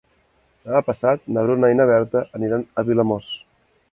Demà 0.69 0.79
passat 0.87 1.27
na 1.35 1.43
Bruna 1.47 1.69
i 1.73 1.77
na 1.81 1.87
Berta 1.91 2.25
aniran 2.39 2.65
a 2.83 2.87
Vilamòs. 2.91 3.29